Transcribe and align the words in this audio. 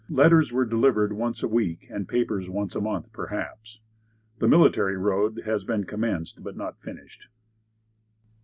Letters 0.09 0.51
were 0.51 0.65
delivered 0.65 1.13
once 1.13 1.43
a 1.43 1.47
week 1.47 1.85
and 1.91 2.09
papers 2.09 2.49
once 2.49 2.73
a 2.73 2.81
month, 2.81 3.13
perhaps. 3.13 3.81
The 4.39 4.47
military 4.47 4.97
road 4.97 5.43
had 5.45 5.67
been 5.67 5.83
commenced 5.83 6.41
but 6.41 6.57
not 6.57 6.79
finished. 6.81 7.27